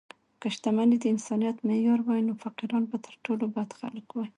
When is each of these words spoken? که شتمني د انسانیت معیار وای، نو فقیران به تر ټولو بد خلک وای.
که 0.41 0.47
شتمني 0.55 0.97
د 0.99 1.05
انسانیت 1.13 1.57
معیار 1.67 1.99
وای، 2.03 2.21
نو 2.27 2.33
فقیران 2.43 2.83
به 2.89 2.97
تر 3.05 3.15
ټولو 3.25 3.45
بد 3.55 3.69
خلک 3.79 4.07
وای. 4.11 4.29